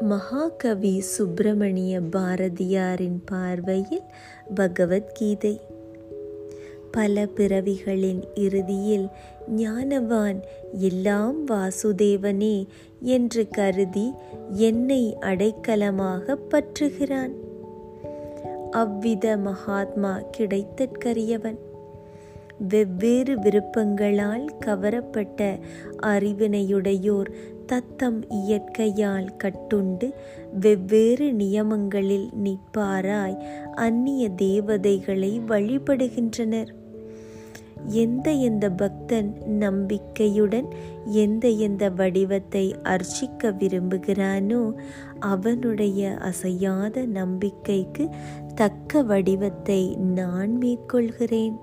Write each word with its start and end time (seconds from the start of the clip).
மகாகவி 0.00 1.00
சுப்பிரமணிய 1.00 2.00
பாரதியாரின் 2.00 3.20
பார்வையில் 3.24 4.02
பகவத்கீதை. 4.54 5.60
பல 6.90 7.26
பிறவிகளின் 7.26 8.22
இறுதியில் 8.34 9.08
ஞானவான் 9.56 10.42
எல்லாம் 10.72 11.46
வாசுதேவனே 11.46 12.66
என்று 13.00 13.48
கருதி 13.48 14.12
என்னை 14.50 15.16
அடைக்கலமாக 15.20 16.38
பற்றுகிறான். 16.50 17.32
அவ்வித 18.70 19.36
மகாத்மா 19.36 20.20
கிடைத்தற்கரியவன். 20.38 21.58
வெவ்வேறு 22.68 23.38
விருப்பங்களால் 23.38 24.44
கவரப்பட்ட 24.58 25.58
அறிவினையுடையோர் 26.02 27.32
தத்தம் 27.66 28.28
இயற்கையால் 28.28 29.28
கட்டுண்டு 29.44 30.12
வெவ்வேறு 30.60 31.32
நியமங்களில் 31.32 32.28
நிற்பாராய் 32.42 33.36
அந்நிய 33.74 34.28
தேவதைகளை 34.28 35.40
வழிபடுகின்றனர். 35.48 36.70
எந்த 37.86 38.30
எந்த 38.30 38.70
பக்தன் 38.70 39.36
நம்பிக்கையுடன் 39.46 40.68
எந்த 41.04 41.48
எந்த 41.48 41.90
வடிவத்தை 41.90 42.74
அர்ச்சிக்க 42.82 43.50
விரும்புகிறானோ 43.50 44.72
அவனுடைய 45.18 46.16
அசையாத 46.20 47.06
நம்பிக்கைக்கு 47.06 48.08
தக்க 48.54 49.02
வடிவத்தை 49.02 49.96
நான் 49.96 50.58
மேற்கொள்கிறேன். 50.60 51.58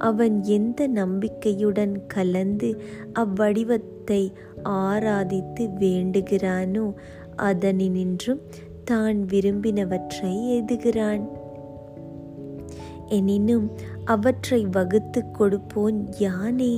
அவன் 0.00 0.36
எந்த 0.44 0.86
நம்பிக்கையுடன் 0.86 2.06
கலந்து 2.06 2.70
அவ்வடிவத்தை 3.14 4.22
ஆராதித்து 4.62 5.64
வேண்டுகிறானோ 5.80 6.94
அதனினின்றும் 7.36 8.40
தான் 8.84 9.18
விரும்பினவற்றை 9.32 10.32
எதுகிறான் 10.48 11.24
எனினும் 13.08 13.66
அவற்றை 14.04 14.66
வகுத்து 14.70 15.20
கொடுப்போன் 15.38 16.00
யானே? 16.18 16.74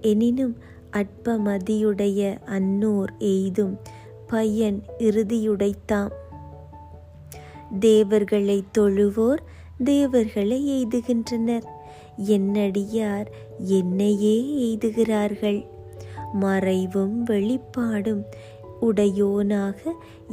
எனினும் 0.00 0.54
அற்பமதியுடைய 0.92 2.20
அன்னோர் 2.46 3.12
எய்தும் 3.18 3.74
பையன் 4.26 4.78
இறுதியுடைத்தாம். 4.98 6.12
தேவர்களை 7.80 8.58
தொழுவோர் 8.78 9.42
தேவர்களை 9.84 10.58
எய்துகின்றனர். 10.78 11.66
என்னடியார் 12.16 13.26
என்னையே 13.58 14.40
எய்துகிறார்கள். 14.40 15.66
மறைவும் 16.32 17.22
வெளிப்பாடும் 17.22 18.24
உடையோனாக 18.80 19.76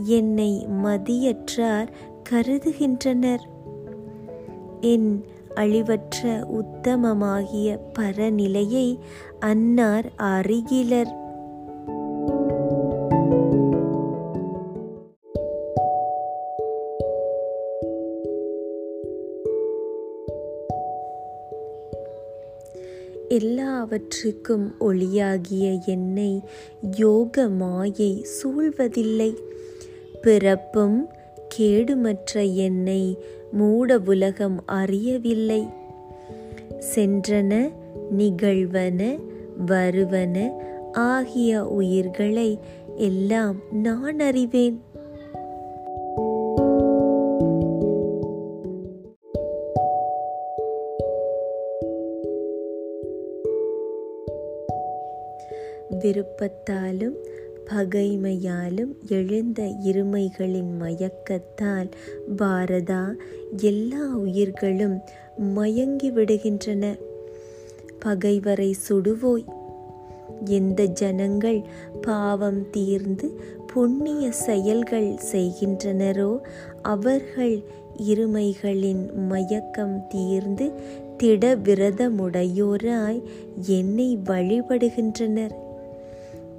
என்னை 0.03 0.67
மதியற்றார் 0.83 1.87
கருதுகின்றனர். 2.29 3.47
என் 4.81 5.25
அழிவற்ற 5.55 6.45
உத்தமமாகிய 6.47 7.79
பரநிலையை 7.99 8.99
அன்னார் 9.39 10.11
அறிகிலர். 10.17 11.18
எல்லாவற்றுக்கும் 23.29 24.75
ஒளியாகிய 24.79 25.85
என்னை 25.85 26.41
யோக 26.97 27.47
மாயை 27.47 28.25
சூழ்வதில்லை. 28.41 29.35
பிறப்பும் 30.21 31.09
கேடுமற்ற 31.57 32.55
என்னை 32.55 33.17
மூட 33.51 33.99
உலகம் 34.05 34.63
அறியவில்லை. 34.65 35.67
சென்றன 36.95 37.71
நிகழ்வன 38.17 39.19
வருவன 39.65 40.51
ஆகிய 40.93 41.65
உயிர்களை 41.65 42.59
எல்லாம் 42.95 43.55
நான் 43.71 44.19
அறிவேன். 44.19 44.81
விருப்பத்தாலும் 55.89 57.15
பகைமையாலும் 57.65 58.93
எழுந்த 59.07 59.63
இருமைகளின் 59.63 60.71
மயக்கத்தால் 60.79 61.91
பாரதா 62.37 63.15
எல்லா 63.57 64.05
உயிர்களும் 64.05 64.99
மயங்கி 65.37 66.11
விடுகின்றன. 66.11 66.97
பகைவரை 67.99 68.75
சுடுவோய். 68.89 69.45
எந்த 70.45 70.85
ஜனங்கள் 70.85 71.61
பாவம் 72.01 72.69
தீர்ந்து 72.69 73.39
புண்ணிய 73.73 74.31
செயல்கள் 74.31 75.19
செய்கின்றனரோ 75.31 76.39
அவர்கள் 76.81 77.63
இருமைகளின் 78.09 79.13
மயக்கம் 79.13 80.07
தீர்ந்து 80.07 80.71
திட 81.17 81.55
விரதமுடையோராய் 81.55 83.21
என்னை 83.67 84.17
வழிபடுகின்றனர். 84.17 85.67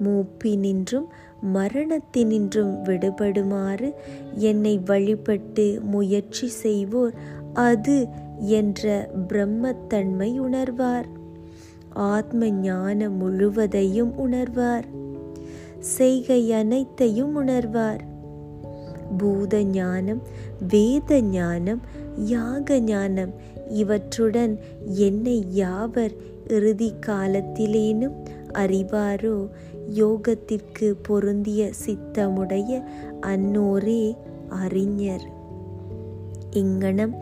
மூப்பினின்றும் 0.04 1.06
மரணத்தினின்றும் 1.54 2.82
விடுபடுமாறு 2.82 3.92
என்னை 4.34 4.78
வழிபட்டு 4.78 5.80
முயற்சி 5.82 6.48
செய்வோர் 6.48 7.14
அது 7.52 8.08
என்ற 8.38 9.10
பிரம்மத்தன்மை 9.28 10.40
உணர்வார். 10.40 11.08
ஆத்ம 11.88 12.50
ஞானம் 12.50 13.16
முழுவதையும் 13.16 14.12
உணர்வார். 14.18 14.84
செய்கை 15.78 16.52
அனைத்தையும் 16.52 17.46
உணர்வார். 17.46 18.00
பூத 19.18 19.62
ஞானம் 19.62 20.22
வேத 20.68 21.20
ஞானம் 21.20 21.80
யாக 22.16 22.80
ஞானம் 22.80 23.32
இவற்றுடன் 23.68 24.58
என்னை 24.84 25.44
யாவர் 25.54 26.14
இறுதி 26.46 26.94
காலத்திலேனும் 27.06 28.14
அறிவாரோ? 28.54 29.48
யோகத்திற்கு 29.94 30.90
பொருந்திய 31.02 31.72
சித்தமுடைய 31.86 32.82
அன்னோரே 33.22 34.16
அறிஞர். 34.48 35.38
இங்கனம் 36.50 37.14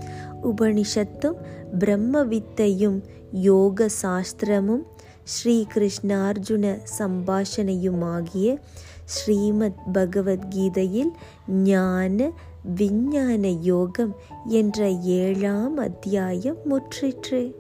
உபனிஷத்தும் 0.43 1.37
பிரம்ம 1.79 2.25
வித்தையும் 2.25 3.03
யோக 3.33 3.87
சாஸ்திரமும் 4.03 4.83
ஸ்ரீ 5.23 5.67
கிருஷ்ணார்ஜுன 5.75 6.79
சம்பாஷணையுமாகிய 6.99 8.59
ஸ்ரீமத் 9.05 9.79
பகவத்கீதையில் 9.93 11.11
ஞான 11.49 12.31
விஞ்ஞான 12.77 13.49
யோகம் 13.49 14.17
என்ற 14.47 14.91
ஏழாம் 14.91 15.77
அத்தியாயம் 15.77 16.57
முற்றிற்று. 16.71 17.55